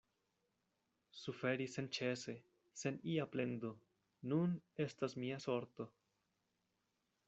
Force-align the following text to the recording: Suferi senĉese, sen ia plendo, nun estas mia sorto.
Suferi 1.23 1.67
senĉese, 1.73 2.35
sen 2.83 2.99
ia 3.17 3.29
plendo, 3.37 3.73
nun 4.33 4.59
estas 4.89 5.19
mia 5.25 5.43
sorto. 5.51 5.93